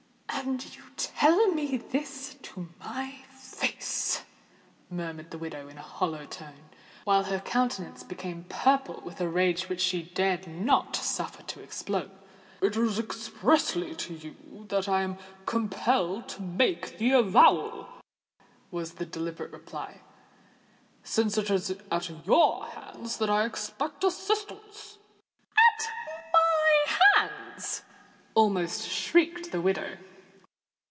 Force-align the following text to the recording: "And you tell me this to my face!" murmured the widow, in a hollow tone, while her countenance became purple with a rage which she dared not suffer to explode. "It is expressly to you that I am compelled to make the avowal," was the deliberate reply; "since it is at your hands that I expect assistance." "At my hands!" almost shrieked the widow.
"And 0.33 0.63
you 0.75 0.81
tell 0.97 1.49
me 1.51 1.77
this 1.77 2.35
to 2.41 2.69
my 2.79 3.19
face!" 3.37 4.23
murmured 4.89 5.29
the 5.29 5.37
widow, 5.37 5.67
in 5.67 5.77
a 5.77 5.83
hollow 5.83 6.25
tone, 6.25 6.69
while 7.03 7.25
her 7.25 7.39
countenance 7.39 8.01
became 8.01 8.45
purple 8.49 9.01
with 9.05 9.21
a 9.21 9.29
rage 9.29 9.69
which 9.69 9.81
she 9.81 10.01
dared 10.01 10.47
not 10.47 10.95
suffer 10.95 11.43
to 11.43 11.59
explode. 11.61 12.09
"It 12.61 12.75
is 12.75 12.97
expressly 12.97 13.93
to 13.93 14.15
you 14.15 14.65
that 14.69 14.89
I 14.89 15.03
am 15.03 15.17
compelled 15.45 16.27
to 16.29 16.41
make 16.41 16.97
the 16.97 17.11
avowal," 17.11 17.89
was 18.71 18.93
the 18.93 19.05
deliberate 19.05 19.51
reply; 19.51 20.01
"since 21.03 21.37
it 21.37 21.51
is 21.51 21.75
at 21.91 22.09
your 22.25 22.63
hands 22.65 23.17
that 23.17 23.29
I 23.29 23.45
expect 23.45 24.03
assistance." 24.03 24.97
"At 25.53 25.87
my 26.33 27.19
hands!" 27.59 27.83
almost 28.33 28.87
shrieked 28.89 29.51
the 29.51 29.61
widow. 29.61 29.97